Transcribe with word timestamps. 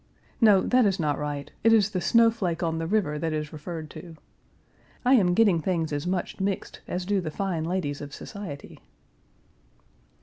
No, 0.41 0.61
that 0.61 0.87
is 0.87 0.99
not 0.99 1.19
right; 1.19 1.51
it 1.63 1.71
is 1.71 1.91
the 1.91 2.01
snow 2.01 2.31
flake 2.31 2.63
on 2.63 2.79
the 2.79 2.87
river 2.87 3.19
that 3.19 3.33
is 3.33 3.53
referred 3.53 3.91
to. 3.91 4.15
I 5.05 5.13
am 5.13 5.35
getting 5.35 5.61
things 5.61 5.93
as 5.93 6.07
much 6.07 6.39
mixed 6.39 6.81
as 6.87 7.05
do 7.05 7.21
the 7.21 7.29
fine 7.29 7.65
ladies 7.65 8.01
of 8.01 8.11
society. 8.11 8.79